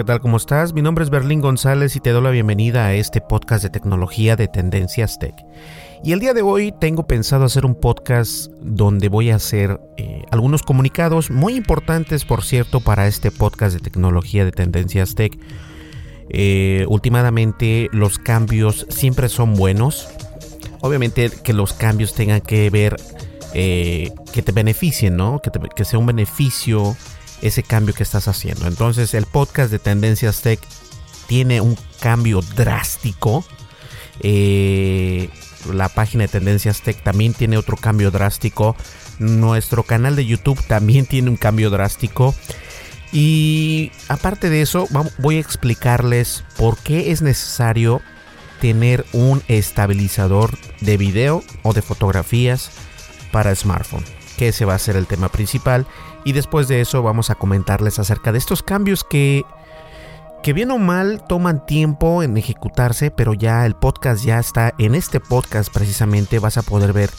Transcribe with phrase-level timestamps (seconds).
[0.00, 0.20] ¿qué tal?
[0.22, 0.72] ¿Cómo estás?
[0.72, 4.34] Mi nombre es Berlín González y te doy la bienvenida a este podcast de tecnología
[4.34, 5.34] de Tendencias Tech.
[6.02, 10.22] Y el día de hoy tengo pensado hacer un podcast donde voy a hacer eh,
[10.30, 15.38] algunos comunicados muy importantes, por cierto, para este podcast de tecnología de Tendencias Tech.
[16.30, 20.08] Eh, últimamente los cambios siempre son buenos.
[20.80, 22.96] Obviamente que los cambios tengan que ver,
[23.52, 25.40] eh, que te beneficien, ¿no?
[25.40, 26.96] Que, te- que sea un beneficio
[27.42, 28.66] ese cambio que estás haciendo.
[28.66, 30.60] Entonces el podcast de Tendencias Tech
[31.26, 33.44] tiene un cambio drástico.
[34.20, 35.30] Eh,
[35.72, 38.76] la página de Tendencias Tech también tiene otro cambio drástico.
[39.18, 42.34] Nuestro canal de YouTube también tiene un cambio drástico.
[43.12, 44.86] Y aparte de eso,
[45.18, 48.00] voy a explicarles por qué es necesario
[48.60, 52.70] tener un estabilizador de video o de fotografías
[53.32, 54.04] para smartphone,
[54.40, 55.86] que ese va a ser el tema principal.
[56.24, 59.44] Y después de eso vamos a comentarles acerca de estos cambios que,
[60.42, 64.94] que bien o mal toman tiempo en ejecutarse, pero ya el podcast ya está, en
[64.94, 67.10] este podcast precisamente vas a poder ver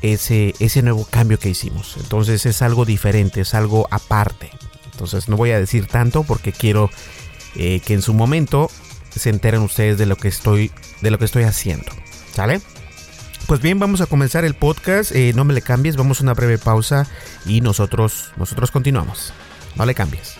[0.00, 1.98] ese, ese nuevo cambio que hicimos.
[2.00, 4.50] Entonces es algo diferente, es algo aparte.
[4.90, 6.88] Entonces no voy a decir tanto porque quiero
[7.56, 8.70] eh, que en su momento
[9.10, 10.72] se enteren ustedes de lo que estoy,
[11.02, 11.92] de lo que estoy haciendo.
[12.32, 12.62] ¿Sale?
[13.46, 15.12] Pues bien, vamos a comenzar el podcast.
[15.12, 17.06] Eh, no me le cambies, vamos a una breve pausa
[17.44, 19.32] y nosotros, nosotros continuamos.
[19.76, 20.36] No le cambies.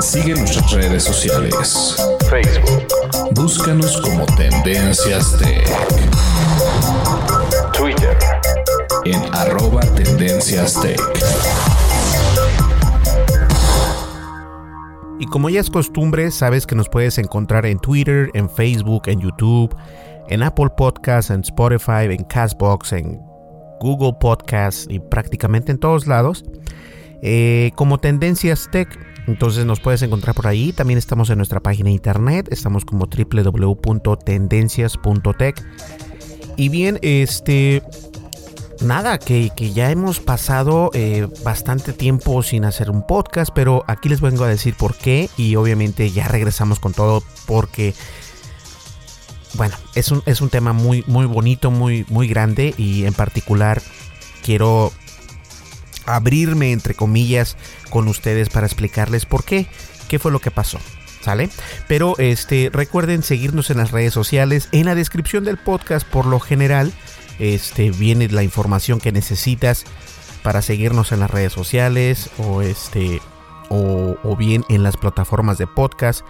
[0.00, 1.96] Sigue nuestras redes sociales.
[2.28, 2.88] Facebook.
[3.32, 5.68] Búscanos como Tendencias Tech.
[7.72, 8.18] Twitter.
[9.04, 11.00] En arroba Tendencias Tech.
[15.20, 19.20] Y como ya es costumbre, sabes que nos puedes encontrar en Twitter, en Facebook, en
[19.20, 19.76] YouTube,
[20.28, 23.20] en Apple Podcasts, en Spotify, en Castbox, en
[23.80, 26.44] Google Podcasts y prácticamente en todos lados.
[27.22, 28.88] eh, como Tendencias Tech.
[29.26, 30.72] Entonces nos puedes encontrar por ahí.
[30.72, 32.48] También estamos en nuestra página de internet.
[32.50, 35.62] Estamos como www.tendencias.tech.
[36.56, 37.82] Y bien, este
[38.82, 44.08] nada, que, que ya hemos pasado eh, bastante tiempo sin hacer un podcast, pero aquí
[44.08, 47.94] les vengo a decir por qué y obviamente ya regresamos con todo porque,
[49.54, 53.82] bueno, es un, es un tema muy, muy bonito, muy, muy grande y en particular
[54.42, 54.92] quiero
[56.06, 57.56] abrirme entre comillas
[57.90, 59.66] con ustedes para explicarles por qué,
[60.08, 60.78] qué fue lo que pasó.
[61.22, 61.50] ¿Sale?
[61.86, 64.70] Pero este, recuerden seguirnos en las redes sociales.
[64.72, 66.94] En la descripción del podcast, por lo general,
[67.38, 69.84] este, viene la información que necesitas
[70.42, 73.20] para seguirnos en las redes sociales o, este,
[73.68, 76.24] o, bien en las plataformas de podcast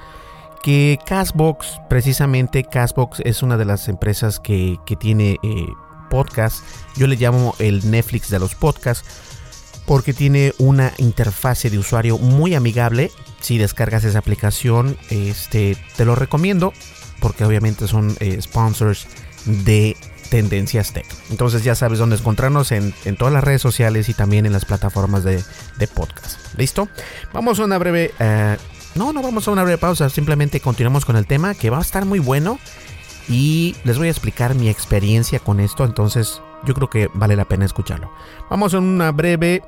[0.60, 5.68] porque Castbox, precisamente Castbox es una de las empresas que, tiene eh,
[6.10, 6.62] podcast.
[6.96, 9.08] Yo le llamo el Netflix de los podcasts
[9.86, 13.10] porque tiene una interfase de usuario muy amigable.
[13.40, 16.74] Si descargas esa aplicación, este, te lo recomiendo
[17.20, 19.06] porque obviamente son eh, sponsors
[19.46, 19.96] de
[20.30, 21.06] Tendencias Tech.
[21.30, 25.24] Entonces ya sabes dónde encontrarnos en, todas las redes sociales y también en las plataformas
[25.24, 25.42] de,
[25.94, 26.38] podcast.
[26.56, 26.88] ¿Listo?
[27.32, 28.12] Vamos a una breve...
[28.18, 28.56] Eh,
[28.94, 31.82] no, no vamos a una breve pausa, simplemente continuamos con el tema que va a
[31.82, 32.58] estar muy bueno
[33.28, 37.44] y les voy a explicar mi experiencia con esto, entonces yo creo que vale la
[37.44, 38.12] pena escucharlo.
[38.50, 39.62] Vamos a una breve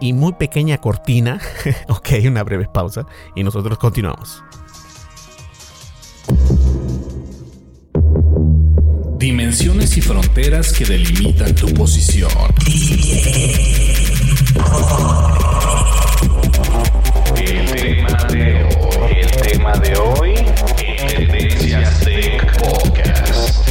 [0.00, 1.38] y muy pequeña cortina,
[1.88, 4.42] ok, una breve pausa y nosotros continuamos.
[9.52, 12.30] Dimensiones y fronteras que delimitan tu posición.
[17.36, 20.34] El tema de hoy, el tema de hoy,
[21.06, 23.68] Tendencias Tech Podcast.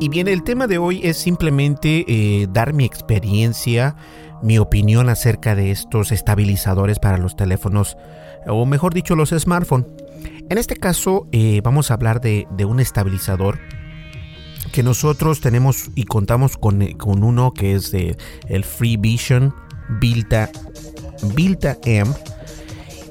[0.00, 3.96] Y bien, el tema de hoy es simplemente eh, dar mi experiencia,
[4.42, 7.98] mi opinión acerca de estos estabilizadores para los teléfonos,
[8.46, 10.03] o mejor dicho, los smartphones.
[10.50, 13.58] En este caso eh, vamos a hablar de, un estabilizador
[14.72, 18.16] que nosotros tenemos y contamos con, eh, uno que es de
[18.48, 19.54] el Free Vision
[20.00, 20.50] Vilta,
[21.34, 22.12] Vilta M.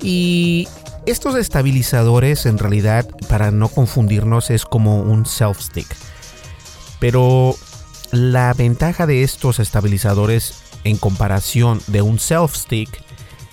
[0.01, 0.67] Y
[1.05, 5.87] estos estabilizadores en realidad, para no confundirnos, es como un self stick.
[6.99, 7.55] Pero
[8.11, 12.89] la ventaja de estos estabilizadores en comparación de un self stick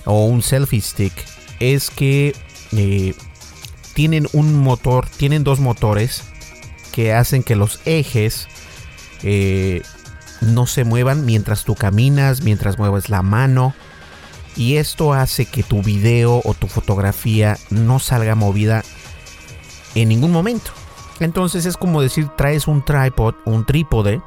[0.04, 1.12] o un selfie stick
[1.60, 2.34] es que
[2.72, 3.14] eh,
[3.94, 6.25] tienen un motor, tienen dos motores
[6.92, 8.48] que hacen que los ejes
[9.22, 9.82] eh,
[10.40, 13.75] no se muevan mientras tú caminas, mientras mueves la mano.
[14.56, 18.82] Y esto hace que tu video o tu fotografía no salga movida
[19.94, 20.72] en ningún momento.
[21.20, 24.20] Entonces es como decir, traes un tripod, un trípode,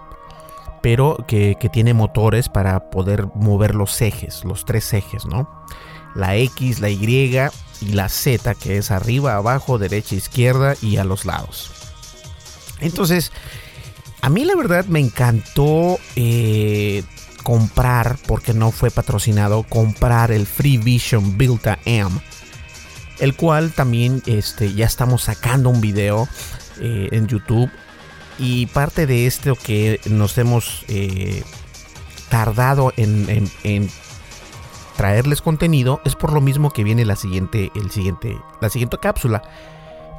[0.81, 5.49] pero que, que tiene motores para poder mover los ejes, los tres ejes, ¿no?
[6.15, 6.97] La X, la Y
[7.83, 11.71] y la Z, que es arriba, abajo, derecha, izquierda y a los lados.
[12.79, 13.31] Entonces,
[14.21, 17.03] a mí la verdad me encantó eh,
[17.43, 22.09] comprar, porque no fue patrocinado, comprar el Free Vision Build M,
[23.19, 26.27] el cual también este, ya estamos sacando un video
[26.79, 27.69] eh, en YouTube.
[28.39, 31.43] Y parte de esto que nos hemos eh,
[32.29, 33.89] tardado en, en
[34.95, 39.41] traerles contenido es por lo mismo que viene la siguiente, el siguiente, la siguiente cápsula.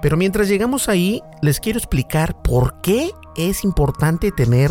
[0.03, 4.71] Pero mientras llegamos ahí, les quiero explicar por qué es importante tener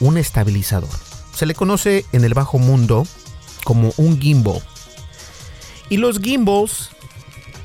[0.00, 0.88] un estabilizador.
[1.34, 3.06] Se le conoce en el bajo mundo
[3.64, 4.62] como un gimbal.
[5.88, 6.90] Y los gimbals,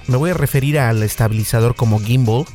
[0.07, 2.45] me voy a referir al estabilizador como gimbal.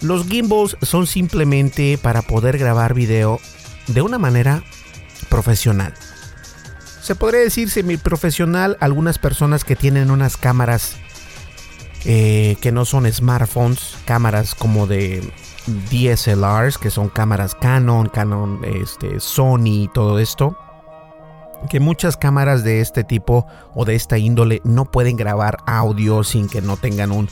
[0.00, 3.40] Los gimbals son simplemente para poder grabar video
[3.86, 4.62] de una manera
[5.28, 5.94] profesional.
[7.08, 10.96] Se podría decir semi-profesional algunas personas que tienen unas cámaras
[12.04, 15.32] eh, que no son smartphones, cámaras como de
[15.90, 20.58] DSLRs, que son cámaras Canon, Canon, este, Sony, todo esto.
[21.70, 26.46] Que muchas cámaras de este tipo o de esta índole no pueden grabar audio sin
[26.46, 27.30] que no tengan un,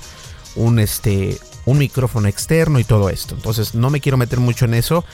[0.55, 1.37] un, este,
[1.67, 3.35] un micrófono externo y todo esto.
[3.35, 5.05] Entonces no me quiero meter mucho en eso.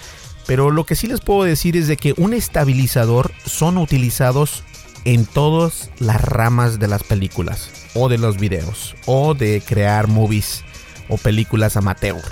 [0.46, 4.64] Pero lo que sí les puedo decir es de que un estabilizador son utilizados
[5.04, 10.64] en todas las ramas de las películas o de los videos o de crear movies
[11.08, 12.22] o películas amateur.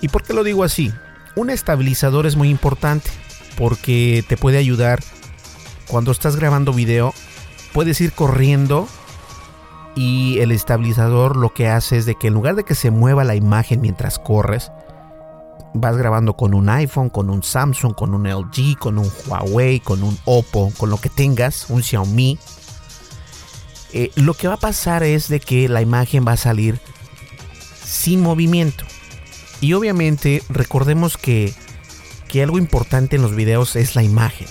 [0.00, 0.92] ¿Y por qué lo digo así?
[1.34, 3.10] Un estabilizador es muy importante
[3.56, 5.00] porque te puede ayudar
[5.88, 7.14] cuando estás grabando video,
[7.72, 8.88] puedes ir corriendo
[9.96, 13.24] y el estabilizador lo que hace es de que en lugar de que se mueva
[13.24, 14.70] la imagen mientras corres,
[15.74, 20.02] vas grabando con un iPhone, con un Samsung, con un LG, con un Huawei, con
[20.02, 22.38] un Oppo, con lo que tengas, un Xiaomi,
[23.92, 26.80] eh, lo que va a pasar es de que la imagen va a salir
[27.84, 28.84] sin movimiento.
[29.60, 31.54] Y obviamente recordemos que,
[32.28, 34.46] que algo importante en los videos es la imagen.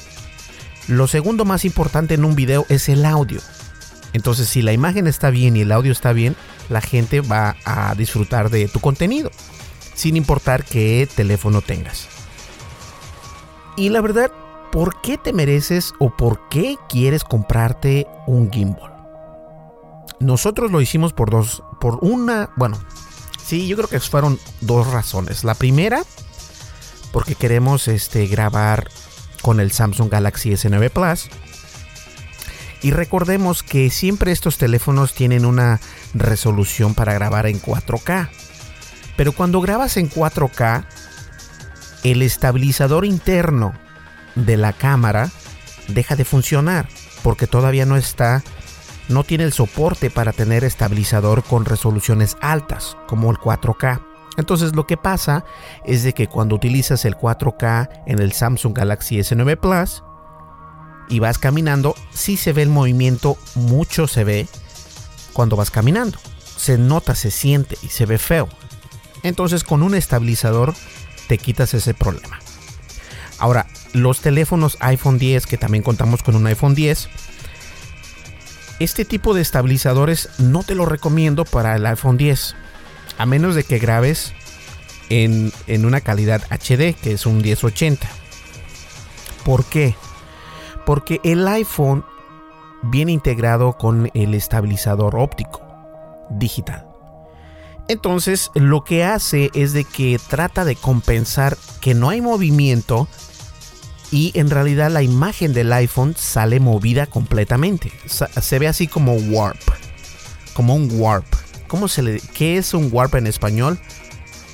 [0.88, 3.41] Lo segundo más importante en un video es el audio.
[4.13, 6.36] Entonces si la imagen está bien y el audio está bien,
[6.69, 9.31] la gente va a disfrutar de tu contenido
[9.98, 12.08] sin importar qué teléfono tengas.
[13.75, 14.32] Y la verdad,
[14.72, 18.94] ¿por qué te mereces o por qué quieres comprarte un gimbal?
[20.20, 22.80] Nosotros lo hicimos por dos, por una, bueno,
[23.44, 25.44] sí, yo creo que fueron dos razones.
[25.44, 26.04] La primera,
[27.12, 28.89] porque queremos este, grabar
[29.42, 31.30] con el Samsung Galaxy S9 Plus.
[32.84, 35.82] Y recordemos que siempre estos teléfonos tienen una
[36.13, 38.30] resolución para grabar en 4K.
[39.17, 40.86] Pero cuando grabas en 4K,
[42.03, 43.74] el estabilizador interno
[44.36, 45.29] de la cámara
[45.89, 46.88] deja de funcionar
[47.24, 48.43] porque todavía no está
[49.09, 54.01] no tiene el soporte para tener estabilizador con resoluciones altas como el 4K.
[54.38, 55.45] Entonces lo que pasa
[55.86, 60.03] es de que cuando utilizas el 4K en el Samsung Galaxy S9 Plus
[61.09, 64.47] y vas caminando, sí se ve el movimiento, mucho se ve
[65.33, 66.19] cuando vas caminando.
[66.57, 68.50] Se nota, se siente y se ve feo.
[69.27, 70.74] Entonces con un estabilizador
[71.27, 72.39] te quitas ese problema.
[73.39, 77.10] Ahora, los teléfonos iPhone 10, que también contamos con un iPhone 10,
[78.79, 82.55] este tipo de estabilizadores no te lo recomiendo para el iPhone 10
[83.17, 84.34] a menos de que grabes
[85.10, 85.51] en,
[85.86, 88.07] una calidad HD, que es un 1080.
[89.43, 89.96] ¿Por qué?
[90.86, 92.05] Porque el iPhone
[92.84, 95.62] viene integrado con el estabilizador óptico
[96.29, 96.87] digital.
[97.88, 103.08] Entonces lo que hace es de que trata de compensar que no hay movimiento
[104.12, 107.91] y en realidad la imagen del iPhone sale movida completamente.
[108.08, 109.62] Se ve así como warp,
[110.53, 111.25] como un warp.
[111.67, 113.77] ¿Cómo se le, ¿Qué es un warp en español?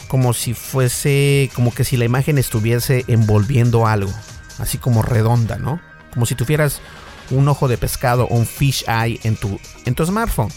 [0.07, 4.11] Como si fuese, como que si la imagen estuviese envolviendo algo,
[4.57, 5.79] así como redonda, ¿no?
[6.13, 6.81] Como si tuvieras
[7.29, 10.49] un ojo de pescado o un fish eye en tu, en tu smartphone.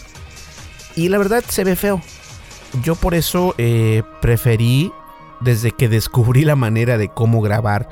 [0.95, 2.01] Y la verdad se ve feo.
[2.83, 4.91] Yo por eso eh, preferí,
[5.39, 7.89] desde que descubrí la manera de cómo grabar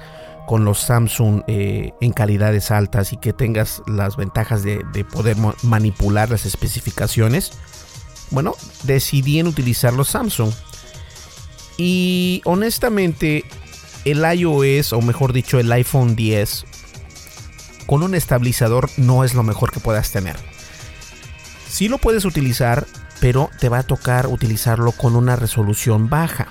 [0.48, 5.38] con los Samsung eh, en calidades altas y que tengas las ventajas de, de poder
[5.64, 7.52] manipular las especificaciones,
[8.32, 10.52] bueno, decidí en utilizar los Samsung.
[11.78, 13.44] Y honestamente,
[14.06, 16.66] el iOS, o mejor dicho, el iPhone 10,
[17.86, 20.36] con un estabilizador no es lo mejor que puedas tener.
[21.68, 22.86] Sí lo puedes utilizar,
[23.20, 26.48] pero te va a tocar utilizarlo con una resolución baja.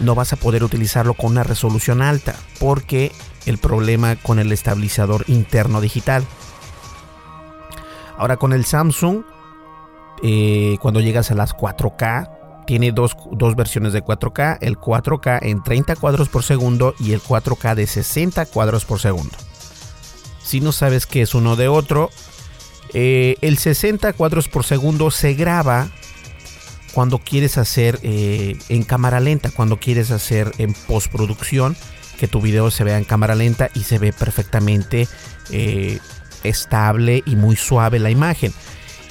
[0.00, 3.12] No vas a poder utilizarlo con una resolución alta, porque
[3.46, 6.24] el problema con el estabilizador interno digital.
[8.16, 9.24] Ahora con el Samsung
[10.22, 12.30] eh, cuando llegas a las 4K.
[12.64, 13.16] Tiene dos,
[13.56, 18.46] versiones de 4K, el 4K en 30 cuadros por segundo y el 4K de 60
[18.46, 19.36] cuadros por segundo.
[20.44, 22.10] Si no sabes qué es uno de otro,
[22.94, 25.88] eh, el 60 cuadros por segundo se graba
[26.92, 31.76] cuando quieres hacer eh, en cámara lenta, cuando quieres hacer en postproducción,
[32.18, 35.08] que tu video se vea en cámara lenta y se ve perfectamente
[36.44, 38.52] estable y muy suave la imagen.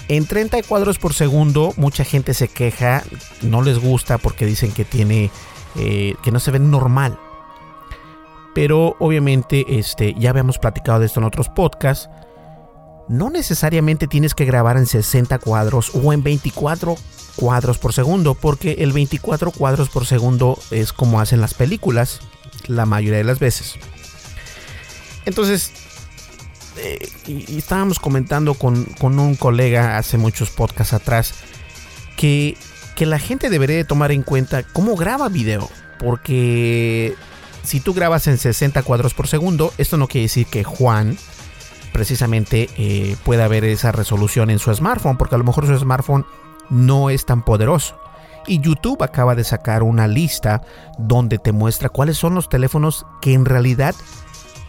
[0.07, 3.03] En 30 cuadros por segundo, mucha gente se queja,
[3.41, 5.31] no les gusta porque dicen que tiene,
[5.77, 7.17] eh, que no se ve normal.
[8.53, 12.09] Pero obviamente, este, ya habíamos platicado de esto en otros podcasts.
[13.11, 16.95] No necesariamente tienes que grabar en 60 cuadros o en 24
[17.35, 22.21] cuadros por segundo, porque el 24 cuadros por segundo es como hacen las películas
[22.67, 23.75] la mayoría de las veces.
[25.25, 25.73] Entonces,
[26.77, 31.33] eh, y, estábamos comentando con, un colega hace muchos podcasts atrás
[32.15, 32.55] que,
[32.95, 35.69] que la gente debería de tomar en cuenta cómo graba video.
[35.99, 37.13] Porque
[37.63, 41.17] si tú grabas en 60 cuadros por segundo, esto no quiere decir que Juan
[41.91, 46.25] precisamente eh, pueda ver esa resolución en su smartphone, porque a lo mejor su smartphone
[46.69, 47.99] no es tan poderoso.
[48.47, 50.63] Y YouTube acaba de sacar una lista
[50.97, 53.93] donde te muestra cuáles son los teléfonos que en realidad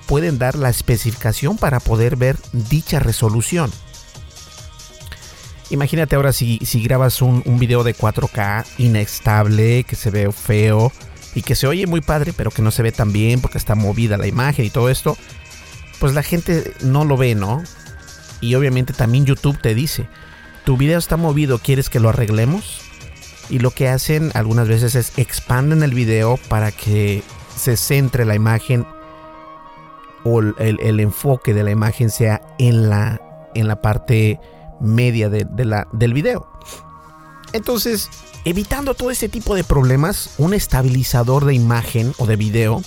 [0.07, 3.71] pueden dar la especificación para poder ver dicha resolución.
[5.71, 10.93] Imagínate ahora si, si grabas un, un, video de 4K inestable, que se ve feo
[11.35, 13.75] y que se oye muy padre, pero que no se ve tan bien porque está
[13.75, 15.17] movida la imagen y todo esto,
[16.02, 17.62] pues la gente no lo ve, ¿no?
[18.40, 20.09] Y obviamente también YouTube te dice,
[20.64, 22.80] tu video está movido, ¿quieres que lo arreglemos?
[23.49, 27.23] Y lo que hacen algunas veces es expanden el video para que
[27.56, 28.85] se centre la imagen
[30.25, 33.21] o el, enfoque de la imagen sea en la,
[33.54, 34.40] en la parte
[34.80, 36.49] media de, la, del video.
[37.52, 38.11] Entonces,
[38.44, 42.82] evitando todo este tipo de problemas, un estabilizador de imagen o de video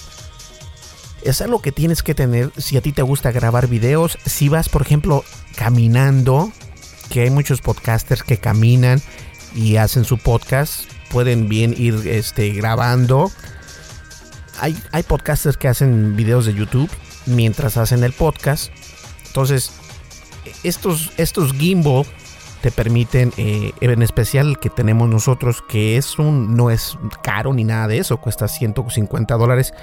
[1.25, 4.17] es algo que tienes que tener si a ti te gusta grabar videos.
[4.25, 6.51] Si vas, por ejemplo, caminando,
[7.09, 9.01] que hay muchos podcasters que caminan
[9.55, 13.31] y hacen su podcast, pueden bien ir este, grabando.
[14.59, 16.89] Hay, hay podcasters que hacen videos de YouTube
[17.25, 18.71] mientras hacen el podcast.
[19.25, 19.71] Entonces,
[20.63, 22.05] estos, estos gimbal
[22.61, 27.53] te permiten, eh, en especial el que tenemos nosotros, que es un, no es caro
[27.53, 29.73] ni nada de eso, cuesta 150 dólares.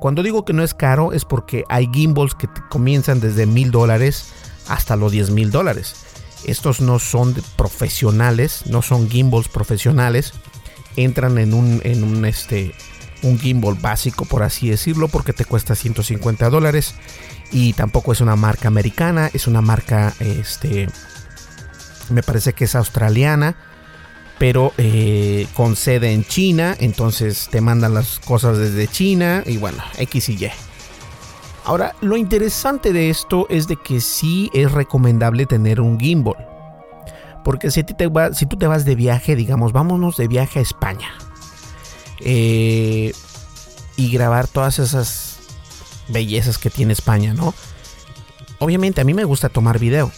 [0.00, 4.32] Cuando digo que no es caro es porque hay gimbals que comienzan desde mil dólares
[4.68, 5.94] hasta los 10 mil dólares.
[6.44, 10.32] Estos no son profesionales, no son gimbals profesionales.
[10.96, 12.74] Entran en un, en un, este,
[13.22, 16.94] un gimbal básico, por así decirlo, porque te cuesta 150 dólares.
[17.52, 20.88] Y tampoco es una marca americana, es una marca, este,
[22.10, 23.56] me parece que es australiana,
[24.38, 26.76] pero eh, con sede en China.
[26.78, 30.50] Entonces te mandan las cosas desde China y bueno, X y Y.
[31.64, 36.46] Ahora, lo interesante de esto es de que sí es recomendable tener un gimbal.
[37.42, 41.12] Porque si, te si tú te vas de viaje, digamos, vámonos de viaje a España.
[42.20, 43.12] Eh,
[43.96, 45.38] y grabar todas esas
[46.08, 47.54] bellezas que tiene España, ¿no?
[48.58, 50.10] Obviamente a mí me gusta tomar video.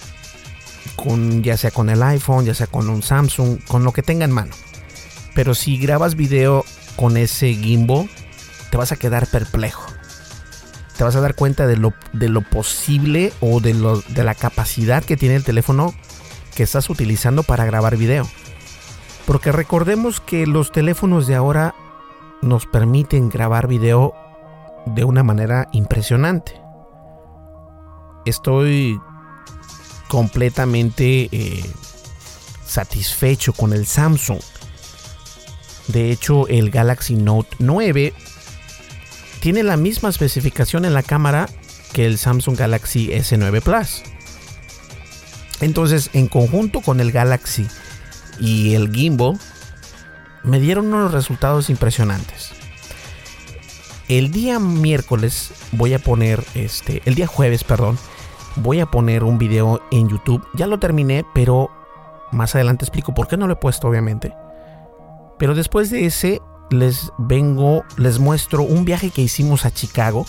[0.96, 4.24] Con, ya sea con el iPhone, ya sea con un Samsung, con lo que tenga
[4.24, 4.52] en mano.
[5.34, 6.64] Pero si grabas video
[6.96, 8.08] con ese gimbal,
[8.70, 9.86] te vas a quedar perplejo
[10.98, 14.34] te vas a dar cuenta de lo, de lo posible o de, lo, de la
[14.34, 15.94] capacidad que tiene el teléfono
[16.56, 18.26] que estás utilizando para grabar video.
[19.24, 21.72] Porque recordemos que los teléfonos de ahora
[22.42, 24.12] nos permiten grabar video
[24.86, 26.60] de una manera impresionante.
[28.26, 29.00] Estoy
[30.08, 31.64] completamente eh,
[32.66, 34.40] satisfecho con el Samsung.
[35.88, 38.12] De hecho, el Galaxy Note 9
[39.40, 41.48] tiene la misma especificación en la cámara
[41.92, 44.02] que el Samsung Galaxy S9 Plus.
[45.60, 47.66] Entonces, en conjunto con el Galaxy
[48.38, 49.38] y el gimbal,
[50.44, 52.50] me dieron unos resultados impresionantes.
[54.08, 57.98] El día miércoles voy a poner, este, el día jueves, perdón,
[58.62, 60.46] voy a poner un video en YouTube.
[60.54, 61.70] Ya lo terminé, pero
[62.32, 64.34] más adelante explico por qué no lo he puesto, obviamente.
[65.38, 70.26] Pero después de ese, les vengo, les muestro un viaje que hicimos a Chicago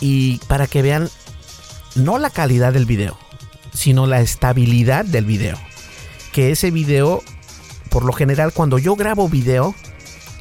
[0.00, 1.08] y para que vean
[1.94, 3.16] no la calidad del video,
[3.72, 5.58] sino la estabilidad del video.
[6.32, 7.22] Que ese video,
[7.90, 9.74] por lo general, cuando yo grabo video,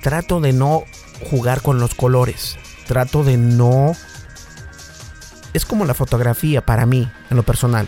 [0.01, 0.83] trato de no
[1.29, 3.93] jugar con los colores, trato de no...
[5.53, 7.87] Es como la fotografía para mí, en lo personal.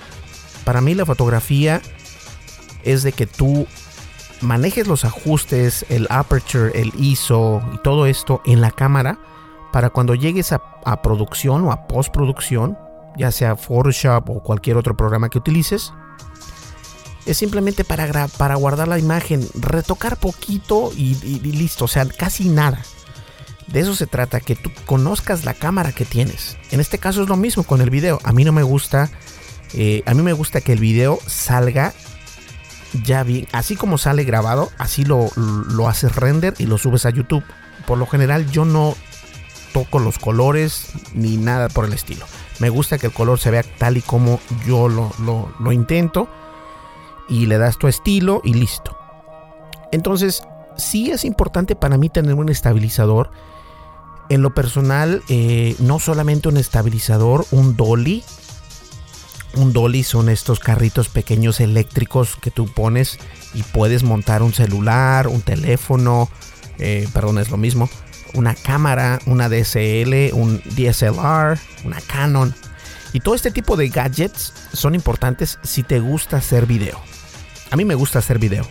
[0.63, 1.81] Para mí la fotografía
[2.83, 3.67] es de que tú
[4.41, 9.19] manejes los ajustes, el aperture, el ISO y todo esto en la cámara
[9.71, 10.61] para cuando llegues a,
[11.01, 12.77] producción o a postproducción,
[13.17, 15.93] ya sea Photoshop o cualquier otro programa que utilices,
[17.25, 22.81] es simplemente para, para guardar la imagen, retocar poquito y, listo, o sea, casi nada.
[23.71, 26.57] De eso se trata, que tú conozcas la cámara que tienes.
[26.71, 28.19] En este caso es lo mismo con el video.
[28.23, 29.09] A mí no me gusta,
[29.73, 31.93] eh, a mí me gusta que el video salga
[33.03, 37.09] ya bien, así como sale grabado, así lo, lo haces render y lo subes a
[37.09, 37.43] YouTube.
[37.87, 38.95] Por lo general yo no
[39.73, 42.25] toco los colores ni nada por el estilo.
[42.59, 45.11] Me gusta que el color se vea tal y como yo lo,
[45.59, 46.29] lo, intento.
[47.27, 48.95] Y le das tu estilo y listo.
[49.91, 50.43] Entonces,
[50.77, 53.31] sí es importante para mí tener un estabilizador.
[54.31, 58.23] En lo personal, eh, no solamente un estabilizador, un dolly
[59.55, 63.19] un dolly son estos carritos pequeños eléctricos que tú pones
[63.53, 66.29] y puedes montar un celular, un teléfono,
[66.79, 67.89] eh, perdón, es lo mismo,
[68.33, 72.55] una cámara, una DSL, un DSLR, una Canon.
[73.11, 76.97] Y todo este tipo de gadgets son importantes si te gusta hacer video.
[77.71, 78.65] A mí me gusta hacer video.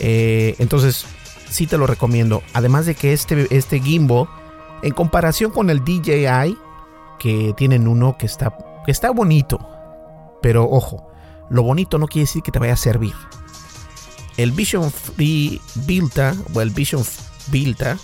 [0.00, 1.06] Eh, entonces,
[1.48, 2.42] sí te lo recomiendo.
[2.52, 4.28] Además de que este, este gimbal,
[4.82, 6.56] en comparación con el DJI,
[7.18, 8.56] que tienen uno que está
[8.88, 9.60] Está bonito,
[10.40, 11.12] pero ojo,
[11.50, 13.12] lo bonito no quiere decir que te vaya a servir.
[14.38, 17.04] El Vision Free Builta o el Vision
[17.48, 17.98] Builta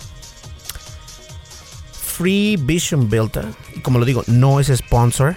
[1.91, 5.33] Free Vision Builta, y como lo digo, no es sponsor,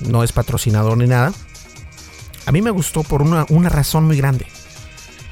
[0.00, 1.32] no es patrocinador ni nada.
[2.46, 4.46] A mí me gustó por una, una razón muy grande,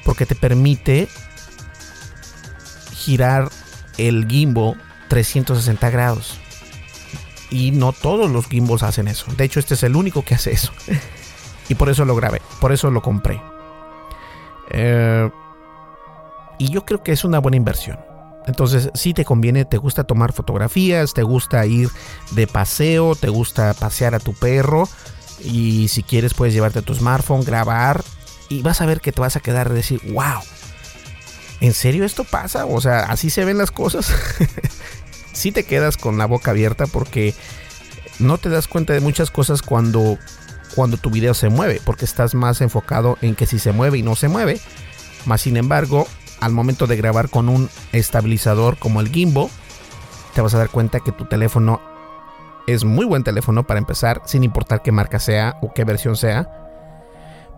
[0.04, 1.06] porque te permite
[2.92, 3.48] girar
[3.96, 4.76] el gimbal
[5.08, 6.38] 360 grados.
[7.50, 9.26] Y no todos los gimbals hacen eso.
[9.36, 10.72] De hecho, este es el único que hace eso.
[11.68, 12.42] y por eso lo grabé.
[12.60, 13.40] Por eso lo compré.
[14.70, 15.30] Eh,
[16.58, 17.98] y yo creo que es una buena inversión.
[18.46, 21.88] Entonces, si te conviene, te gusta tomar fotografías, te gusta ir
[22.32, 24.88] de paseo, te gusta pasear a tu perro.
[25.42, 28.04] Y si quieres, puedes llevarte tu smartphone, grabar.
[28.48, 30.42] Y vas a ver que te vas a quedar y decir, wow.
[31.64, 32.66] ¿En serio esto pasa?
[32.66, 34.12] O sea, así se ven las cosas.
[35.32, 37.34] si te quedas con la boca abierta porque
[38.18, 40.18] no te das cuenta de muchas cosas cuando,
[40.74, 44.02] cuando tu video se mueve, porque estás más enfocado en que si se mueve y
[44.02, 44.60] no se mueve.
[45.24, 46.06] Más sin embargo,
[46.38, 49.48] al momento de grabar con un estabilizador como el gimbal,
[50.34, 51.80] te vas a dar cuenta que tu teléfono
[52.66, 56.46] Es muy buen teléfono para empezar, sin importar qué marca sea o qué versión sea.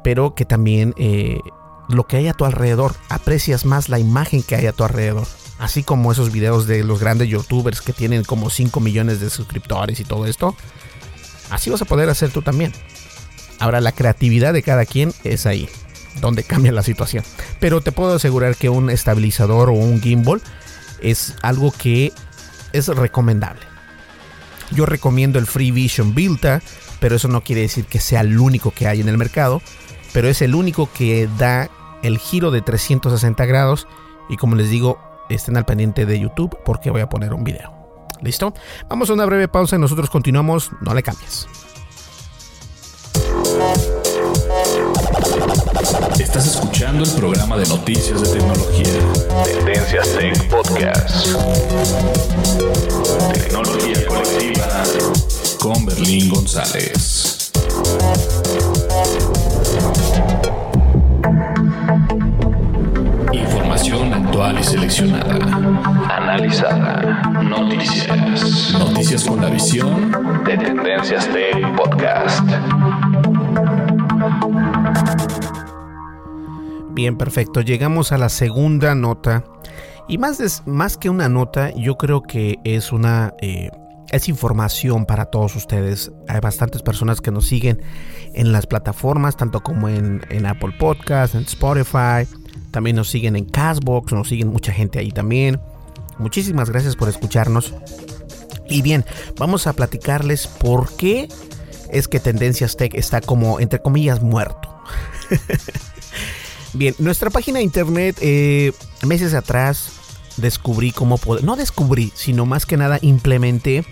[0.05, 1.41] Pero que también eh,
[1.89, 5.27] lo que hay a tu alrededor, aprecias más la imagen que hay a tu alrededor.
[5.59, 10.01] Así como esos videos de los grandes youtubers que tienen como 5 millones de suscriptores
[10.01, 10.55] y todo esto.
[11.51, 12.73] Así vas a poder hacer tú también.
[13.59, 15.69] Ahora la creatividad de cada quien es ahí,
[16.21, 17.25] donde cambia la situación.
[17.59, 20.43] Pero te puedo asegurar que un estabilizador o un gimbal
[21.01, 22.13] es algo que
[22.73, 23.63] es recomendable.
[24.73, 26.61] Yo recomiendo el Free Vision Vilta,
[27.01, 29.63] pero eso no quiere decir que sea el único que hay en el mercado,
[30.17, 31.69] pero es el único que da
[32.03, 33.87] el giro de 360 grados
[34.31, 34.99] y como les digo,
[35.29, 37.71] estén al pendiente de YouTube porque voy a poner un video.
[38.23, 38.55] ¿Listo?
[38.89, 41.47] Vamos a una breve pausa y nosotros continuamos, no le cambies.
[46.19, 48.95] Estás escuchando el programa de noticias de tecnología.
[49.45, 51.27] Tendencias Tech Podcast.
[53.35, 54.83] Tecnología colectiva
[55.59, 57.53] con Berlín González.
[63.87, 65.35] Información actual y seleccionada.
[66.17, 67.23] Analizada.
[67.41, 68.73] Noticias.
[68.77, 70.11] Noticias con la visión
[70.45, 72.41] de Tendencias Tech Podcast.
[76.95, 77.61] Bien, perfecto.
[77.61, 79.45] Llegamos a la segunda nota.
[80.09, 83.35] Y más, más que una nota, yo creo que es una...
[83.41, 83.71] Eh,
[84.11, 86.11] es información para todos ustedes.
[86.27, 87.81] Hay bastantes personas que nos siguen
[88.35, 92.27] en las plataformas, tanto como en, en Apple Podcast, en Spotify.
[92.77, 95.59] También nos siguen en Castbox, nos siguen mucha gente ahí también.
[96.19, 97.73] Muchísimas gracias por escucharnos.
[98.69, 99.03] Y bien,
[99.39, 101.27] vamos a platicarles por qué
[101.91, 104.69] es que Tendencias Tech está como, entre comillas, muerto.
[106.75, 108.73] Bien, nuestra página de internet, eh,
[109.07, 109.93] meses atrás
[110.37, 113.87] descubrí cómo poder, no descubrí, sino más que nada implementé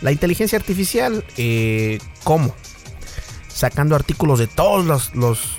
[0.00, 1.26] la inteligencia artificial.
[1.36, 2.54] Eh, ¿Cómo?
[3.48, 5.58] Sacando artículos de todos los, los,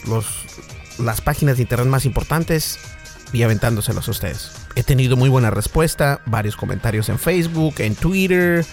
[1.00, 2.80] las páginas de internet más importantes
[3.34, 4.52] y aventándoselos a ustedes.
[4.76, 8.66] He tenido muy buena respuesta, varios comentarios en Facebook, en Twitter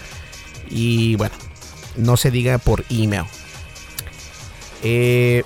[0.69, 1.35] y bueno,
[1.97, 3.25] no se diga por email.
[4.83, 5.43] Eh,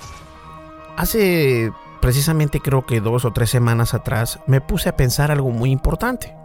[0.96, 5.70] hace precisamente creo que dos o tres semanas atrás me puse a pensar algo muy
[5.70, 6.37] importante.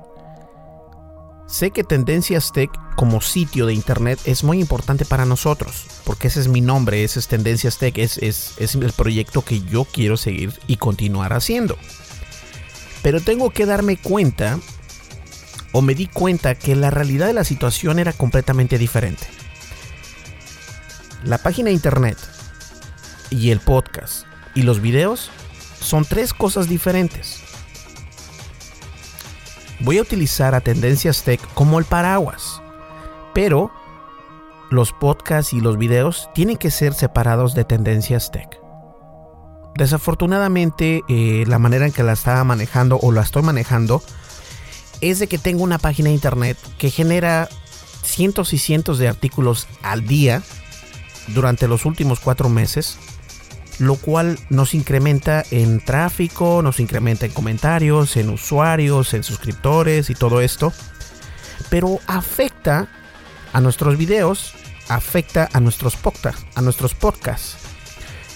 [1.54, 6.40] Sé que Tendencias Tech como sitio de internet es muy importante para nosotros, porque ese
[6.40, 10.18] es mi nombre, ese es Tendencias Tech, es, es, es el proyecto que yo quiero
[10.18, 11.78] seguir y continuar haciendo.
[13.04, 14.60] Pero tengo que darme cuenta,
[15.74, 19.28] o me di cuenta, que la realidad de la situación era completamente diferente.
[21.24, 22.18] La página de internet
[23.30, 25.30] y el podcast y los videos
[25.80, 27.43] son tres cosas diferentes.
[29.84, 32.62] Voy a utilizar a Tendencias Tech como el paraguas,
[33.34, 33.70] pero
[34.72, 38.62] los podcasts y los videos tienen que ser separados de Tendencias Tech.
[39.76, 44.02] Desafortunadamente, eh, la manera en que la estaba manejando o la estoy manejando
[45.02, 47.50] es de que tengo una página de internet que genera
[48.04, 50.44] cientos y cientos de artículos al día
[51.28, 52.98] durante los últimos cuatro meses
[53.80, 60.16] lo cual nos incrementa en tráfico, nos incrementa en comentarios, en usuarios, en suscriptores y
[60.16, 60.72] todo esto.
[61.70, 62.88] Pero afecta
[63.52, 64.54] a nuestros videos,
[64.90, 67.58] afecta a nuestros podcasts, a nuestros podcasts.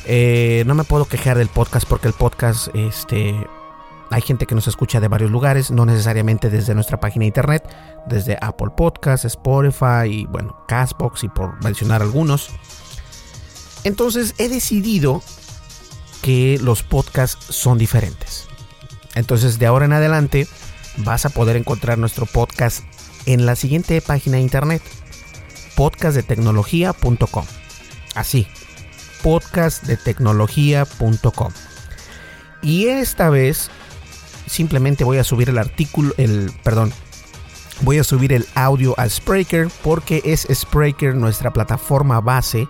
[0.05, 3.35] Eh, no me puedo quejar del podcast porque el podcast, este,
[4.09, 7.67] hay gente que nos escucha de varios lugares, no necesariamente desde nuestra página de internet,
[8.07, 12.49] desde Apple Podcasts, Spotify y bueno, Castbox y por mencionar algunos.
[13.87, 15.23] Entonces he decidido
[16.21, 18.49] que los podcasts son diferentes.
[19.15, 20.45] Entonces de ahora en adelante
[20.97, 22.83] vas a poder encontrar nuestro podcast
[23.25, 24.81] en la siguiente página de internet,
[25.75, 27.45] podcastdetecnología.com.
[28.13, 28.45] Así,
[29.23, 31.53] podcastdetecnología.com.
[32.61, 33.69] Y esta vez
[34.47, 36.91] simplemente voy a subir el artículo, el, perdón,
[37.83, 42.67] voy a subir el audio a Spreaker porque es Spreaker nuestra plataforma base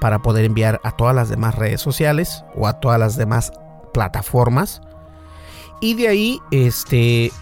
[0.00, 3.52] para poder enviar a todas las demás redes sociales o a todas las demás
[3.92, 4.80] plataformas.
[5.80, 7.32] Y de ahí, este,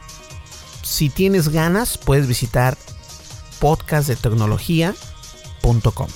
[0.83, 2.77] si tienes ganas, puedes visitar
[3.61, 6.09] podcastdetecnología.com.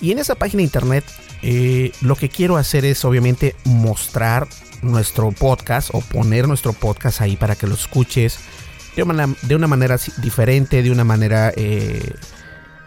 [0.00, 1.04] Y en esa página de internet,
[1.42, 4.48] eh, lo que quiero hacer es obviamente mostrar
[4.82, 8.38] nuestro podcast o poner nuestro podcast ahí para que lo escuches
[8.94, 12.14] de una, de una manera diferente, de una manera eh,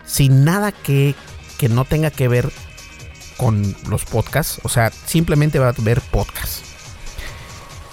[0.06, 1.16] sin nada que
[1.60, 2.50] que no tenga que ver
[3.38, 4.60] con los podcasts.
[4.64, 6.64] O sea, simplemente va a ver podcasts.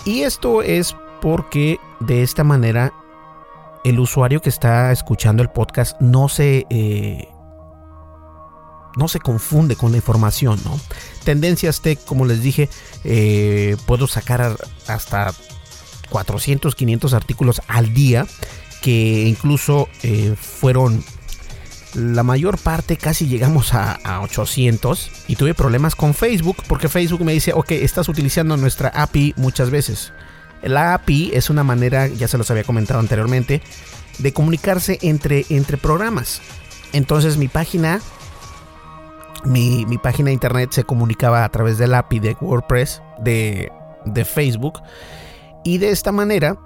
[0.06, 2.94] Y esto es porque de esta manera
[3.84, 6.64] el usuario que está escuchando el podcast no se...
[6.70, 7.28] Eh,
[8.96, 10.80] no se confunde con la información, ¿no?
[11.22, 12.70] Tendencias Tech, como les dije,
[13.04, 15.34] eh, puedo sacar hasta
[16.08, 18.26] 400, 500 artículos al día
[18.80, 21.04] que incluso eh, fueron
[21.96, 27.24] la mayor parte, casi llegamos a, a, 800 y tuve problemas con Facebook porque Facebook
[27.24, 30.12] me dice, ok, estás utilizando nuestra API muchas veces.
[30.62, 33.62] La API es una manera, ya se los había comentado anteriormente,
[34.18, 36.42] de comunicarse entre, entre programas.
[36.92, 38.00] Entonces mi página,
[39.44, 43.72] mi, mi página de internet se comunicaba a través del API de WordPress, de,
[44.04, 44.82] de Facebook.
[45.64, 46.58] Y de esta manera,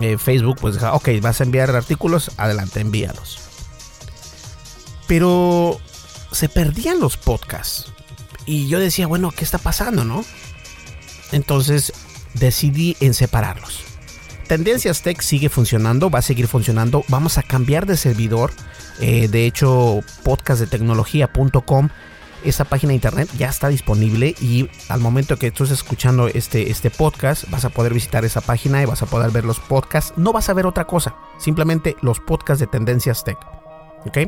[0.00, 3.47] eh, Facebook pues ok, vas a enviar artículos, adelante, envíalos.
[5.08, 5.80] Pero
[6.30, 7.92] se perdían los podcasts.
[8.46, 10.24] Y yo decía, bueno, ¿qué está pasando, no?
[11.32, 11.92] Entonces
[12.34, 13.84] decidí en separarlos.
[14.46, 17.04] Tendencias Tech sigue funcionando, va a seguir funcionando.
[17.08, 18.50] Vamos a cambiar de servidor.
[18.98, 21.90] Eh, de hecho, podcastdetecnología.com,
[22.44, 26.90] esa página de internet ya está disponible y al momento que estés escuchando este, este
[26.90, 30.14] podcast, vas a poder visitar esa página y vas a poder ver los podcasts.
[30.16, 33.38] No vas a ver otra cosa, simplemente los podcasts de Tendencias Tech.
[34.06, 34.18] ¿Ok?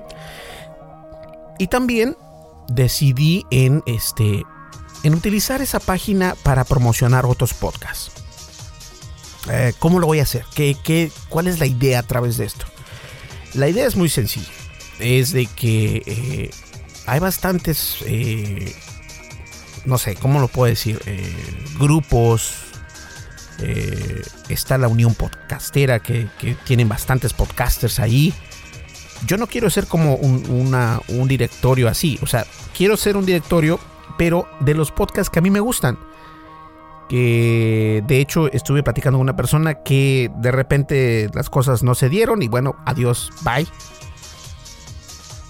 [1.61, 2.17] Y también
[2.69, 4.45] decidí en este
[5.03, 8.11] en utilizar esa página para promocionar otros podcasts.
[9.51, 10.47] Eh, ¿Cómo lo voy a hacer?
[10.55, 12.65] ¿Qué, qué, cuál es la idea a través de esto?
[13.53, 14.49] La idea es muy sencilla.
[15.01, 16.51] Es de que eh,
[17.05, 18.75] hay bastantes, eh,
[19.85, 20.99] no sé, ¿cómo lo puedo decir?
[21.79, 22.55] Grupos.
[24.49, 28.33] Está la Unión Podcastera que, que, tienen bastantes podcasters ahí.
[29.27, 30.75] Yo no quiero ser como un,
[31.09, 32.19] un directorio así.
[32.23, 33.79] O sea, quiero ser un directorio
[34.21, 35.99] pero de los podcasts que a mí me gustan.
[37.09, 42.11] Que de hecho estuve platicando con una persona que de repente las cosas no se
[42.11, 43.67] dieron y bueno, adiós, bye.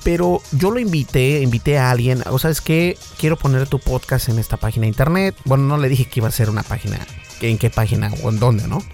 [0.05, 4.39] Pero yo lo invité, invité a alguien, o sabes que quiero poner tu podcast en
[4.39, 5.35] esta página de internet.
[5.45, 6.99] Bueno, no le dije que iba a ser una página,
[7.41, 8.85] en qué página o en dónde, ¿no?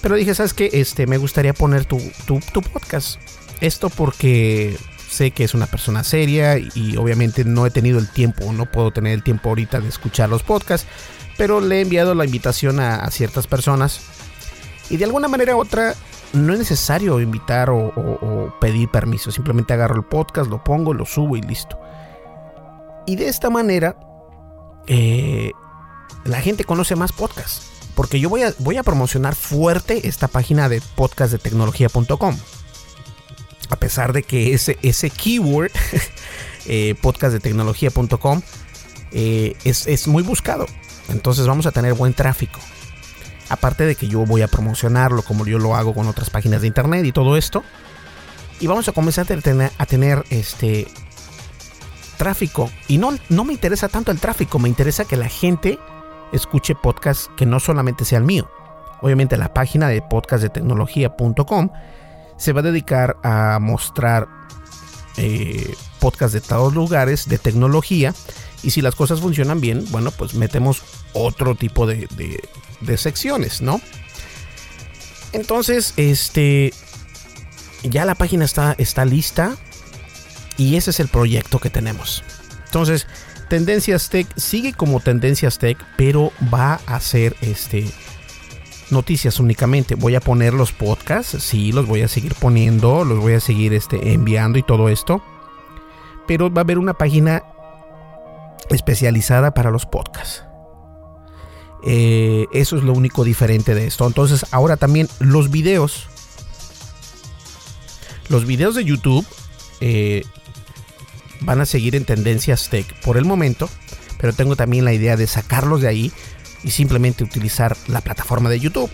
[0.00, 0.70] Pero dije, ¿sabes qué?
[0.72, 3.18] Este, me gustaría poner tu, tu podcast.
[3.60, 4.78] Esto porque
[5.10, 8.90] sé que es una persona seria y obviamente no he tenido el tiempo, no puedo
[8.92, 10.86] tener el tiempo ahorita de escuchar los podcasts,
[11.36, 14.00] pero le he enviado la invitación a, ciertas personas
[14.88, 15.94] y de alguna manera u otra
[16.32, 21.36] no es necesario invitar o, pedir permiso, simplemente agarro el podcast, lo pongo, lo subo
[21.36, 21.78] y listo.
[23.06, 23.96] Y de esta manera
[24.86, 25.50] eh,
[26.24, 27.66] la gente conoce más podcasts.
[27.96, 32.36] Porque yo voy a, voy a promocionar fuerte esta página de podcastdetecnología.com
[33.70, 35.70] a pesar de que ese, keyword,
[36.66, 38.42] eh, podcastdetecnología.com,
[39.12, 40.66] eh, es, es muy buscado.
[41.08, 42.60] Entonces vamos a tener buen tráfico.
[43.48, 46.68] Aparte de que yo voy a promocionarlo como yo lo hago con otras páginas de
[46.68, 47.64] internet y todo esto.
[48.60, 50.86] Y vamos a comenzar a tener, a tener este
[52.16, 52.70] tráfico.
[52.86, 55.78] Y no, no me interesa tanto el tráfico, me interesa que la gente
[56.32, 58.50] escuche podcasts que no solamente sea el mío.
[59.00, 61.70] Obviamente la página de podcastdetecnología.com
[62.40, 64.26] se va a dedicar a mostrar
[65.18, 68.14] eh, podcasts de todos lugares de tecnología.
[68.62, 72.08] Y si las cosas funcionan bien, bueno, pues metemos otro tipo de,
[72.80, 73.80] de, secciones, ¿no?
[75.32, 76.72] Entonces, este.
[77.82, 79.56] Ya la página está, está lista.
[80.56, 82.22] Y ese es el proyecto que tenemos.
[82.66, 83.06] Entonces,
[83.48, 87.90] Tendencias Tech sigue como Tendencias Tech, pero va a ser este
[88.92, 89.94] noticias únicamente.
[89.94, 93.74] Voy a poner los podcasts, sí, los voy a seguir poniendo, los voy a seguir
[93.74, 95.22] este, enviando y todo esto.
[96.26, 97.42] Pero va a haber una página
[98.70, 100.44] especializada para los podcasts.
[101.82, 104.06] Eh, eso es lo único diferente de esto.
[104.06, 106.08] Entonces, ahora también los videos.
[108.28, 109.26] Los videos de YouTube
[109.80, 110.24] eh,
[111.40, 113.68] van a seguir en tendencias tech por el momento.
[114.18, 116.12] Pero tengo también la idea de sacarlos de ahí
[116.62, 118.90] y simplemente utilizar la plataforma de YouTube.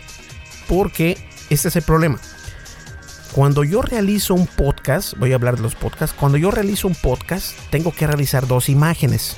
[0.69, 1.19] Porque
[1.51, 2.19] este es el problema.
[3.33, 6.95] Cuando yo realizo un podcast, voy a hablar de los podcasts, cuando yo realizo un
[6.95, 9.37] podcast tengo que realizar dos imágenes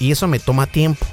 [0.00, 1.06] y eso me toma tiempo.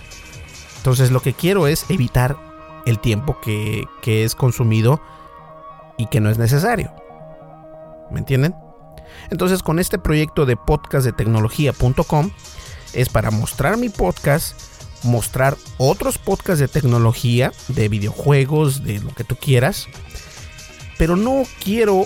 [0.77, 2.37] Entonces lo que quiero es evitar
[2.85, 5.01] el tiempo que, que es consumido
[5.97, 6.93] y que no es necesario.
[8.11, 8.55] ¿Me entienden?
[9.29, 12.31] Entonces con este proyecto de podcast de tecnología.com
[12.93, 14.59] es para mostrar mi podcast
[15.05, 19.87] mostrar otros podcasts de tecnología, de videojuegos, de lo que tú quieras.
[20.97, 22.05] Pero no quiero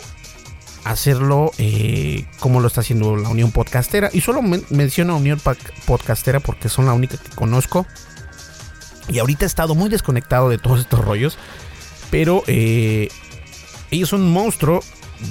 [0.83, 4.09] hacerlo eh, como lo está haciendo la Unión Podcastera.
[4.13, 5.39] Y solo men menciono Unión
[5.85, 7.85] Podcastera porque son la única que conozco.
[9.07, 11.37] Y ahorita he estado muy desconectado de todos estos rollos.
[12.11, 13.09] Pero eh,
[13.91, 14.81] ellos son un monstruo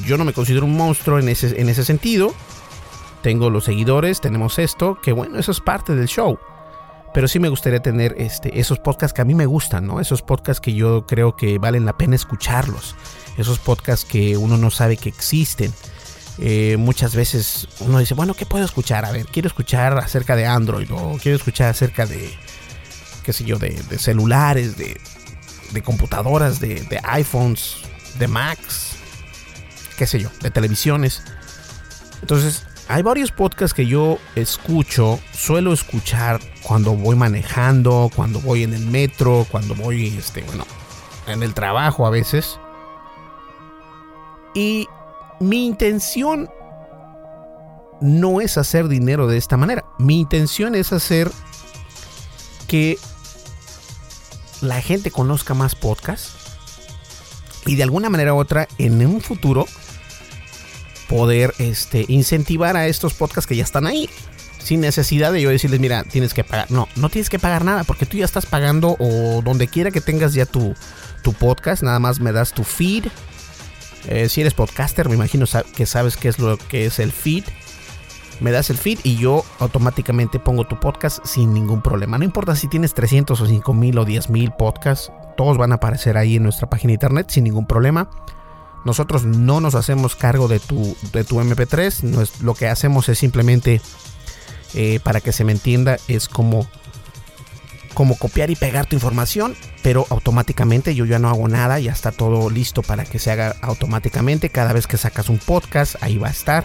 [0.04, 2.34] yo no me considero un monstruo en ese, en ese sentido.
[3.22, 6.38] Tengo los seguidores, tenemos esto, que bueno, eso es parte del show.
[7.14, 10.00] Pero sí me gustaría tener este, esos podcasts que a mí me gustan, ¿no?
[10.00, 12.94] Esos podcasts que yo creo que valen la pena escucharlos.
[13.36, 15.72] Esos podcasts que uno no sabe que existen.
[16.38, 19.04] Eh, muchas veces uno dice, bueno, ¿qué puedo escuchar?
[19.04, 22.32] A ver, quiero escuchar acerca de Android o quiero escuchar acerca de,
[23.24, 25.00] qué sé yo, de, celulares, de,
[25.72, 27.78] de computadoras, de, de, iPhones,
[28.20, 28.92] de Macs,
[29.96, 31.22] qué sé yo, de televisiones.
[32.20, 38.72] Entonces, hay varios podcasts que yo escucho, suelo escuchar cuando voy manejando, cuando voy en
[38.72, 40.64] el metro, cuando voy, este, bueno,
[41.26, 42.58] en el trabajo a veces.
[44.54, 44.88] Y
[45.38, 46.48] mi intención
[48.00, 49.84] no es hacer dinero de esta manera.
[49.98, 51.30] Mi intención es hacer
[52.68, 52.98] que
[54.62, 56.32] la gente conozca más podcasts
[57.66, 59.66] y de alguna manera u otra en un futuro
[61.08, 64.08] poder este, incentivar a estos podcasts que ya están ahí.
[64.58, 66.70] Sin necesidad de yo decirles, mira, tienes que pagar.
[66.70, 70.00] No, no tienes que pagar nada porque tú ya estás pagando o donde quiera que
[70.00, 70.74] tengas ya tu,
[71.38, 73.04] podcast, nada más me das tu feed
[74.06, 75.44] eh, si eres podcaster, me imagino
[75.76, 77.44] que sabes qué es lo que es el feed.
[78.40, 82.18] Me das el feed y yo automáticamente pongo tu podcast sin ningún problema.
[82.18, 86.36] No importa si tienes 300 o 5000 o 10000 podcasts, todos van a aparecer ahí
[86.36, 88.08] en nuestra página de internet sin ningún problema.
[88.84, 92.40] Nosotros no nos hacemos cargo de tu, de tu MP3.
[92.40, 93.80] lo que hacemos es simplemente,
[94.74, 96.68] eh, para que se me entienda, es como
[97.98, 102.12] como copiar y pegar tu información, pero automáticamente yo ya no hago nada, ya está
[102.12, 104.50] todo listo para que se haga automáticamente.
[104.50, 106.64] Cada vez que sacas un podcast, ahí va a estar.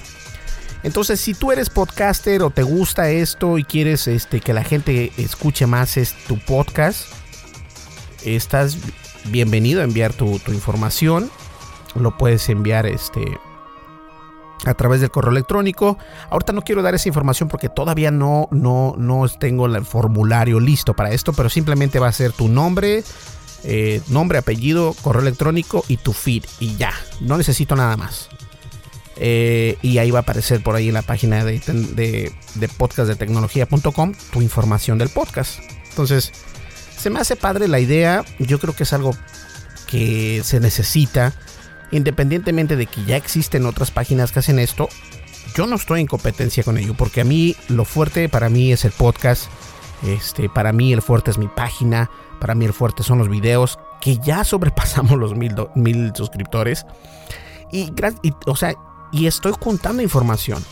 [0.83, 5.11] Entonces, si tú eres podcaster o te gusta esto y quieres este, que la gente
[5.17, 5.97] escuche más
[6.27, 7.07] tu podcast,
[8.23, 8.77] estás
[9.25, 11.31] bienvenido a enviar tu, tu información.
[11.95, 13.39] Lo puedes enviar este,
[14.65, 15.97] a través del correo electrónico.
[16.29, 20.93] Ahorita no quiero dar esa información porque todavía no, no, no tengo el formulario listo
[20.93, 23.03] para esto, pero simplemente va a ser tu nombre,
[23.63, 26.93] eh, nombre, apellido, correo electrónico y tu feed y ya.
[27.21, 28.29] No necesito nada más.
[29.15, 34.13] Eh, y ahí va a aparecer por ahí en la página de, de, de podcastdetecnología.com
[34.31, 35.59] tu información del podcast.
[35.89, 36.31] Entonces,
[36.97, 38.23] se me hace padre la idea.
[38.39, 39.15] Yo creo que es algo
[39.87, 41.33] que se necesita
[41.93, 44.89] independientemente de que ya existen otras páginas que hacen esto,
[45.55, 48.85] yo no estoy en competencia con ello, porque a mí lo fuerte para mí es
[48.85, 49.45] el podcast,
[50.03, 53.77] este, para mí el fuerte es mi página, para mí el fuerte son los videos,
[54.01, 56.85] que ya sobrepasamos los mil, mil suscriptores.
[57.71, 57.91] Y,
[58.45, 58.75] o sea,
[59.11, 60.63] y estoy contando información,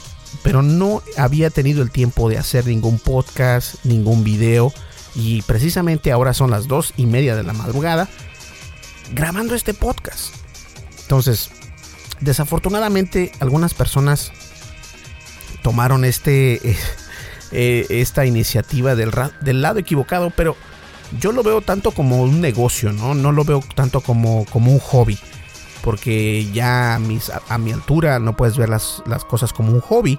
[0.44, 4.74] pero no había tenido el tiempo de hacer ningún podcast, ningún video.
[5.14, 8.08] Y precisamente ahora son las dos y media de la madrugada
[9.14, 10.41] grabando este podcast.
[11.12, 11.52] Entonces,
[12.22, 14.32] desafortunadamente algunas personas
[15.62, 16.78] tomaron este, eh,
[17.52, 20.56] eh, esta iniciativa del, del, lado equivocado, pero
[21.20, 23.14] yo lo veo tanto como un negocio, ¿no?
[23.14, 25.20] No lo veo tanto como, como un hobby.
[25.84, 27.00] Porque ya a,
[27.50, 30.18] a, mi altura no puedes ver las, las, cosas como un hobby,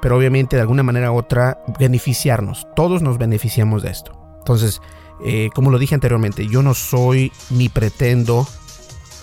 [0.00, 2.66] pero obviamente de alguna manera u otra beneficiarnos.
[2.74, 4.18] Todos nos beneficiamos de esto.
[4.38, 4.80] Entonces,
[5.22, 8.48] eh, como lo dije anteriormente, yo no soy ni pretendo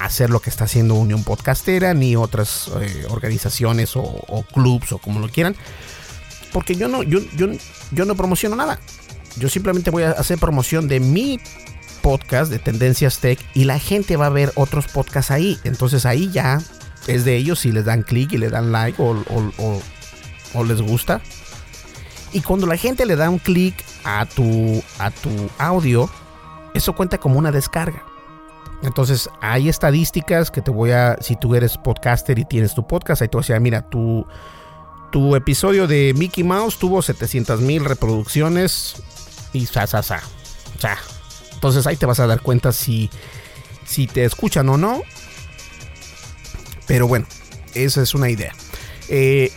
[0.05, 5.19] hacer lo que está haciendo Unión Podcastera, ni otras eh, organizaciones o, clubs o como
[5.19, 5.55] lo quieran.
[6.51, 7.47] Porque yo no, yo, yo,
[7.91, 8.79] yo no promociono nada.
[9.37, 11.39] Yo simplemente voy a hacer promoción de mi
[12.01, 15.59] podcast de Tendencias Tech y la gente va a ver otros podcasts ahí.
[15.63, 16.61] Entonces ahí ya
[17.07, 19.23] es de ellos si les dan clic y le dan like o,
[20.53, 21.21] o, les gusta.
[22.33, 26.09] Y cuando la gente le da un clic a tu, a tu audio,
[26.73, 28.03] eso cuenta como una descarga.
[28.83, 33.21] Entonces, hay estadísticas que te voy a, si tú eres podcaster y tienes tu podcast,
[33.21, 34.25] ahí te voy a decir, mira, tu,
[35.11, 38.95] tu episodio de Mickey Mouse tuvo 700 mil reproducciones
[39.53, 40.21] y sa, sa, sa.
[41.53, 43.11] Entonces ahí te vas a dar cuenta si,
[43.85, 45.03] si te escuchan o no.
[46.87, 47.27] Pero bueno,
[47.75, 48.53] esa es una idea.
[49.09, 49.51] Eh,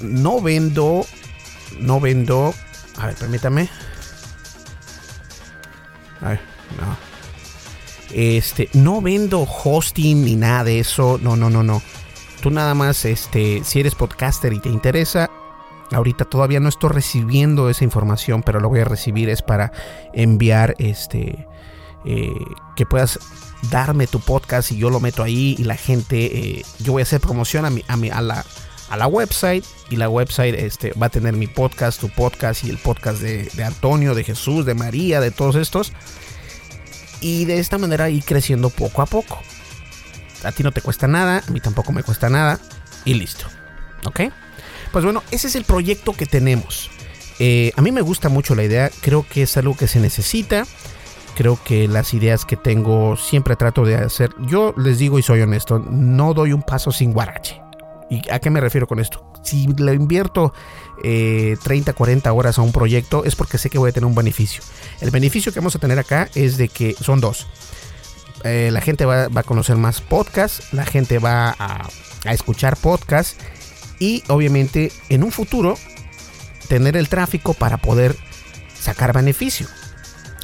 [0.00, 1.04] no vendo,
[1.78, 2.54] no vendo,
[2.96, 3.68] a ver, permítame.
[6.20, 6.40] A ver,
[6.80, 7.13] no.
[8.12, 11.18] Este, no vendo hosting ni nada de eso.
[11.22, 11.82] No, no, no, no.
[12.40, 15.30] Tú nada más, este, si eres podcaster y te interesa,
[15.90, 19.72] ahorita todavía no estoy recibiendo esa información, pero lo voy a recibir es para
[20.12, 21.46] enviar, este,
[22.04, 22.34] eh,
[22.76, 23.18] que puedas
[23.70, 27.04] darme tu podcast y yo lo meto ahí y la gente, eh, yo voy a
[27.04, 28.44] hacer promoción a, mi, a, mi, a la
[28.90, 32.70] a la website y la website este, va a tener mi podcast, tu podcast y
[32.70, 35.92] el podcast de, de Antonio, de Jesús, de María, de todos estos
[37.24, 39.40] y de esta manera ir creciendo poco a poco.
[40.44, 42.60] a ti no te cuesta nada, a mí tampoco me cuesta nada
[43.06, 43.46] y listo.
[44.04, 44.20] ¿Ok?
[44.92, 46.90] Pues bueno, ese es el proyecto que tenemos.
[47.38, 50.66] Eh, a mí me gusta mucho la idea, creo que es algo que se necesita.
[51.34, 54.30] Creo que las ideas que tengo siempre trato de hacer.
[54.40, 57.58] Yo les digo y soy honesto, no doy un paso sin guarache.
[58.10, 59.33] ¿Y a qué me refiero con esto?
[59.44, 60.52] Si le invierto
[61.02, 64.14] 30, eh, 40 horas a un proyecto es porque sé que voy a tener un
[64.14, 64.62] beneficio.
[65.00, 67.46] El beneficio que vamos a tener acá es de que son dos.
[68.44, 71.88] Eh, la gente va, a conocer más podcasts, la gente va a,
[72.30, 73.36] escuchar podcasts
[73.98, 75.76] y obviamente en un futuro
[76.68, 78.16] tener el tráfico para poder
[78.78, 79.66] sacar beneficio.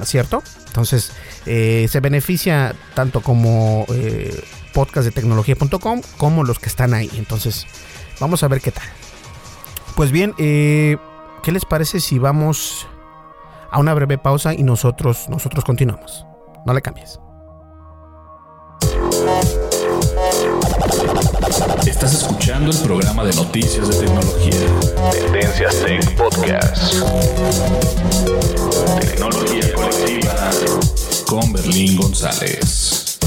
[0.03, 0.43] ¿Cierto?
[0.67, 1.13] Entonces,
[1.45, 4.43] eh, se beneficia tanto como eh,
[4.73, 7.11] podcast de tecnología.com como los que están ahí.
[7.17, 7.67] Entonces,
[8.21, 8.85] vamos a ver qué tal.
[9.97, 10.97] Pues bien, eh,
[11.43, 12.87] ¿qué les parece si vamos
[13.71, 16.25] a una breve pausa y nosotros, nosotros continuamos?
[16.65, 17.19] No le cambies.
[21.87, 24.67] Estás escuchando el programa de noticias de tecnología.
[25.13, 26.95] Tendencias Tech Podcast.
[29.01, 30.51] Tecnología colectiva
[31.27, 33.19] con Berlín González.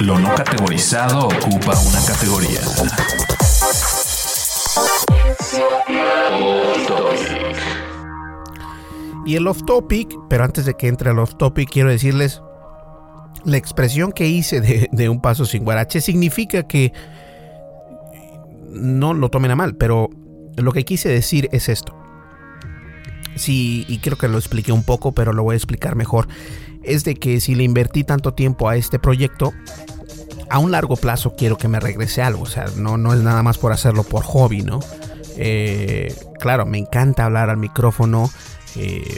[0.00, 2.60] Lo no categorizado ocupa una categoría.
[9.26, 12.40] Y el off topic, pero antes de que entre el off topic, quiero decirles
[13.44, 16.94] la expresión que hice de, un paso sin guarache significa que
[18.70, 20.08] no lo tomen a mal, pero
[20.56, 21.94] lo que quise decir es esto.
[23.36, 26.26] Sí, y creo que lo expliqué un poco, pero lo voy a explicar mejor.
[26.82, 29.52] Es de que si le invertí tanto tiempo a este proyecto,
[30.48, 32.42] a un largo plazo quiero que me regrese algo.
[32.42, 34.80] O sea, no, no es nada más por hacerlo por hobby, ¿no?
[35.36, 38.30] Eh, claro, me encanta hablar al micrófono.
[38.76, 39.16] Eh,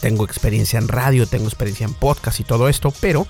[0.00, 3.26] tengo experiencia en radio, tengo experiencia en podcast y todo esto, pero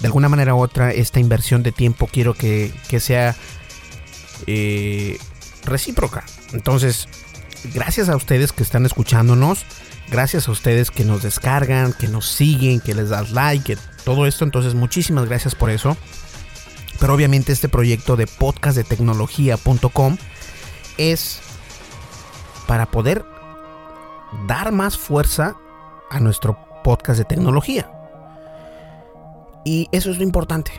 [0.00, 3.36] de alguna manera u otra esta inversión de tiempo quiero que, sea
[4.46, 5.18] eh,
[5.64, 6.24] recíproca.
[6.52, 7.06] Entonces,
[7.74, 9.64] gracias a ustedes que están escuchándonos,
[10.10, 14.44] gracias a ustedes que nos descargan, que nos siguen, que les das like, todo esto,
[14.44, 15.96] entonces muchísimas gracias por eso.
[16.98, 20.18] Pero obviamente este proyecto de podcast tecnología.com
[20.98, 21.40] es
[22.66, 23.24] para poder
[24.46, 25.56] dar más fuerza
[26.10, 27.90] a nuestro podcast de tecnología.
[29.64, 30.72] Y eso es lo importante.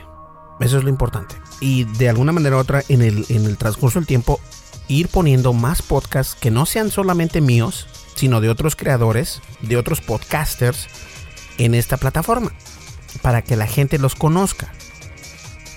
[0.60, 1.36] Eso es lo importante.
[1.60, 4.40] Y de alguna manera u otra, en el, en el transcurso del tiempo,
[4.92, 10.02] ir poniendo más podcasts que no sean solamente míos, sino de otros creadores, de otros
[10.02, 10.88] podcasters
[11.58, 12.52] en esta plataforma.
[13.22, 14.72] Para que la gente los conozca.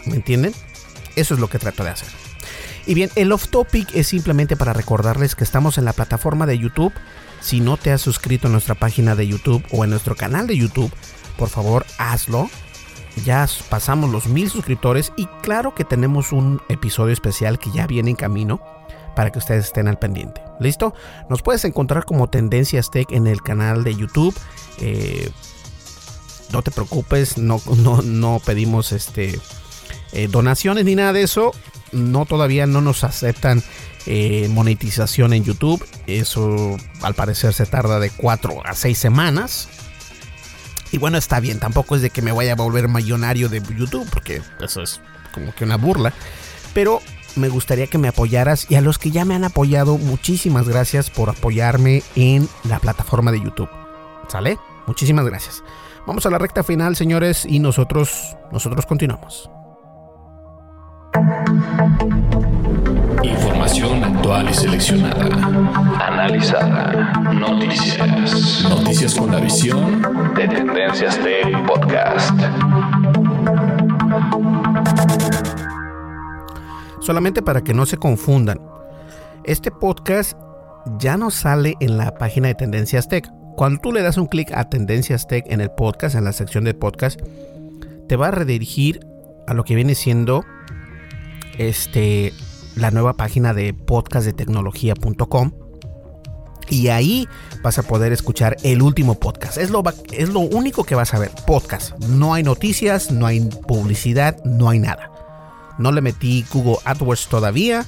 [0.07, 0.53] ¿Me entienden?
[1.17, 2.09] Eso es lo que trato de hacer.
[2.87, 6.59] Y bien, el off topic es simplemente para recordarles que estamos en la plataforma de
[6.59, 6.93] YouTube
[7.41, 10.57] si no te has suscrito a nuestra página de YouTube o en nuestro canal de
[10.57, 10.91] YouTube,
[11.37, 12.49] por favor hazlo.
[13.25, 18.11] Ya pasamos los mil suscriptores y claro que tenemos un episodio especial que ya viene
[18.11, 18.61] en camino
[19.15, 20.43] para que ustedes estén al pendiente.
[20.61, 20.95] ¿Listo?
[21.29, 24.35] Nos puedes encontrar como Tendencias Tech en el canal de YouTube.
[24.79, 25.31] Eh,
[26.53, 27.61] no te preocupes, no,
[28.05, 29.39] no, pedimos este,
[30.13, 31.53] eh, donaciones ni nada de eso.
[31.93, 33.63] No, todavía no nos aceptan
[34.07, 35.85] eh, monetización en YouTube.
[36.07, 39.69] Eso al parecer se tarda de 4 a 6 semanas.
[40.93, 44.09] Y bueno, está bien, tampoco es de que me vaya a volver millonario de YouTube,
[44.11, 45.01] porque eso es
[45.33, 46.13] como que una burla.
[46.73, 47.01] Pero
[47.37, 51.11] me gustaría que me apoyaras y a los que ya me han apoyado, muchísimas gracias
[51.11, 53.69] por apoyarme en la plataforma de YouTube.
[54.29, 54.59] ¿Sale?
[54.87, 55.63] Muchísimas gracias.
[56.07, 59.51] Vamos a la recta final, señores, y nosotros nosotros continuamos.
[63.23, 65.25] Información actual y seleccionada.
[66.01, 67.13] Analizada.
[67.33, 68.67] Noticias.
[68.69, 70.03] Noticias con la visión
[70.35, 72.35] de Tendencias de Podcast.
[77.05, 78.59] Solamente para que no se confundan,
[79.45, 80.39] este podcast
[80.99, 83.31] ya no sale en la página de Tendencias Tech.
[83.57, 86.65] Cuando tú le das un clic a Tendencias Tech en el podcast, en la sección
[86.65, 87.21] de podcast,
[88.09, 89.01] te va a redirigir
[89.47, 90.47] a lo que viene siendo
[91.59, 92.33] este
[92.75, 95.53] la nueva página de podcast de tecnología.com.
[96.71, 97.29] Y ahí
[97.63, 99.59] vas a poder escuchar el último podcast.
[99.59, 101.31] Es lo, es lo único que vas a ver.
[101.47, 101.99] Podcast.
[102.05, 105.14] No hay noticias, no hay publicidad, no hay nada.
[105.79, 107.87] No le metí Google AdWords todavía.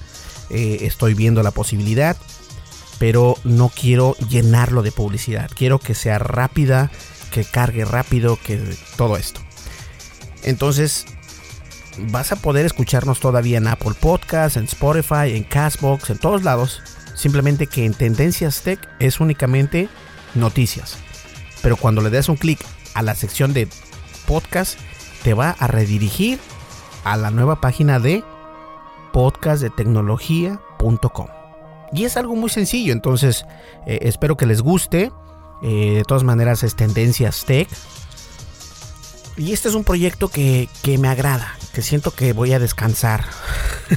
[0.50, 2.16] Eh, estoy viendo la posibilidad.
[2.98, 5.50] Pero no quiero llenarlo de publicidad.
[5.54, 6.90] Quiero que sea rápida,
[7.30, 8.58] que cargue rápido, que
[8.96, 9.40] todo esto.
[10.42, 11.04] Entonces,
[11.98, 16.82] vas a poder escucharnos todavía en Apple Podcasts, en Spotify, en Castbox, en todos lados.
[17.14, 19.88] Simplemente que en Tendencias Tech es únicamente
[20.34, 20.96] noticias.
[21.62, 22.64] Pero cuando le des un clic
[22.94, 23.68] a la sección de
[24.26, 24.78] podcast,
[25.22, 26.38] te va a redirigir
[27.06, 28.24] a la nueva página de
[29.12, 31.28] podcastdetecnología.com.
[31.92, 33.46] Y es algo muy sencillo, entonces
[33.86, 35.12] eh, espero que les guste.
[35.62, 37.68] Eh, de todas maneras es Tendencias Tech.
[39.36, 43.24] Y este es un proyecto que, que me agrada, que siento que voy a descansar.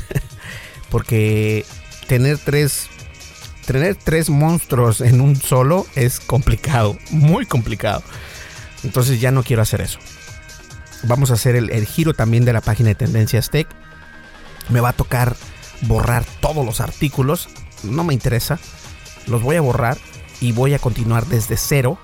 [0.91, 1.65] Porque
[2.07, 2.89] tener tres,
[3.65, 8.03] tener tres monstruos en un solo es complicado, muy complicado.
[8.83, 9.97] Entonces ya no quiero hacer eso.
[11.03, 13.67] Vamos a hacer el, el giro también de la página de Tendencias Tech.
[14.69, 15.35] Me va a tocar
[15.81, 17.49] borrar todos los artículos.
[17.83, 18.59] No me interesa.
[19.27, 19.97] Los voy a borrar
[20.41, 21.97] y voy a continuar desde cero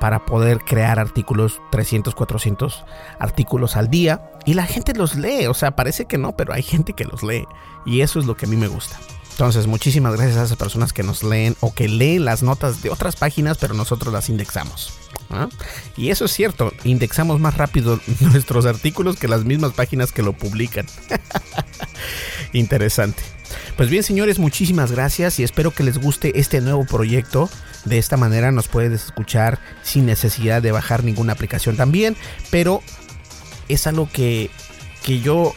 [0.00, 2.84] para poder crear artículos, 300, 400
[3.20, 4.32] artículos al día.
[4.44, 7.22] Y la gente los lee, o sea, parece que no, pero hay gente que los
[7.22, 7.46] lee.
[7.86, 8.98] Y eso es lo que a mí me gusta.
[9.32, 12.90] Entonces, muchísimas gracias a esas personas que nos leen o que leen las notas de
[12.90, 14.92] otras páginas, pero nosotros las indexamos.
[15.96, 20.32] Y eso es cierto, indexamos más rápido nuestros artículos que las mismas páginas que lo
[20.32, 20.86] publican.
[22.52, 23.22] Interesante.
[23.76, 27.48] Pues bien, señores, muchísimas gracias y espero que les guste este nuevo proyecto.
[27.84, 32.16] De esta manera nos puedes escuchar sin necesidad de bajar ninguna aplicación también,
[32.50, 32.82] pero
[33.68, 34.50] es algo que,
[35.02, 35.54] que yo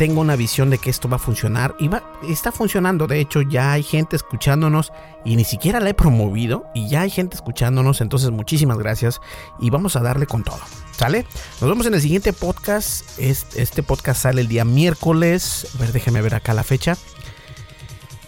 [0.00, 3.06] tengo una visión de que esto va a funcionar y va, está funcionando.
[3.06, 4.94] De hecho, ya hay gente escuchándonos
[5.26, 8.00] y ni siquiera la he promovido y ya hay gente escuchándonos.
[8.00, 9.20] Entonces, muchísimas gracias
[9.58, 10.58] y vamos a darle con todo.
[10.96, 11.26] ¿Sale?
[11.60, 13.04] Nos vemos en el siguiente podcast.
[13.18, 15.68] Este, podcast sale el día miércoles.
[15.74, 16.96] A ver, déjeme ver acá la fecha.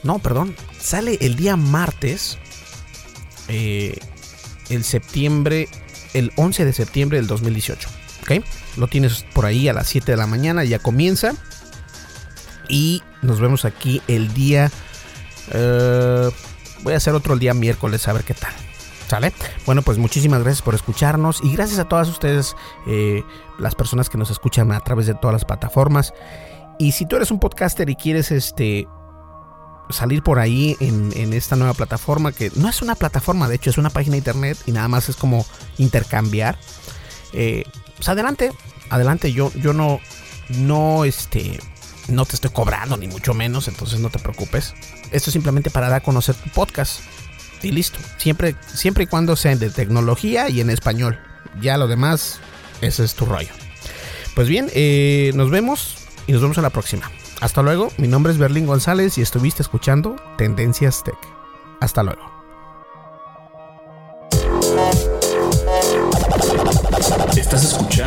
[0.02, 0.54] No, perdón.
[0.78, 2.36] Sale el día martes.
[3.48, 3.98] Eh,
[4.68, 5.70] el septiembre.
[6.12, 7.88] El 11 de septiembre del 2018.
[8.24, 8.44] ¿Ok?
[8.76, 10.64] Lo tienes por ahí a las 7 de la mañana.
[10.64, 11.34] Ya comienza.
[12.72, 14.72] Y nos vemos aquí el día...
[15.48, 16.30] Uh,
[16.82, 18.52] voy a hacer otro el día miércoles a ver qué tal.
[19.08, 19.34] ¿Sale?
[19.66, 22.56] Bueno, pues muchísimas gracias por escucharnos y gracias a todas ustedes,
[22.86, 23.22] eh,
[23.58, 26.14] las personas que nos escuchan a través de todas las plataformas.
[26.78, 28.88] Y si tú eres un podcaster y quieres este
[29.90, 33.68] salir por ahí en, en, esta nueva plataforma, que no es una plataforma, de hecho
[33.68, 35.44] es una página de internet y nada más es como
[35.76, 36.56] intercambiar,
[37.34, 37.64] eh,
[37.96, 38.50] pues adelante,
[38.88, 40.00] adelante, yo, yo no,
[40.48, 41.60] no, este,
[42.08, 44.74] no te estoy cobrando ni mucho menos, entonces no te preocupes.
[45.10, 47.00] Esto es simplemente para dar a conocer tu podcast.
[47.62, 47.98] Y listo.
[48.16, 51.18] Siempre, siempre y cuando sean de tecnología y en español.
[51.60, 52.40] Ya lo demás,
[52.80, 53.52] ese es tu rollo.
[54.34, 55.96] Pues bien, eh, nos vemos
[56.26, 57.10] y nos vemos en la próxima.
[57.40, 61.18] Hasta luego, mi nombre es Berlín González y estuviste escuchando Tendencias Tech.
[61.80, 62.31] Hasta luego.